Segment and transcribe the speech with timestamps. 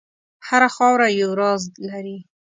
[0.47, 2.17] هره خاوره یو راز لري.